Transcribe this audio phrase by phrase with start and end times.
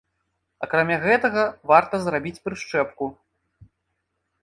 [0.67, 3.15] Акрамя гэтага варта зрабіць прышчэпку.